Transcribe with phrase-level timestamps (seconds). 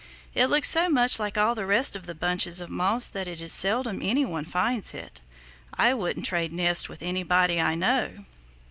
[0.33, 3.39] It looks so much like all the rest of the bunches of moss that it
[3.39, 5.21] is seldom any one finds it.
[5.75, 8.25] I wouldn't trade nests with anybody I know."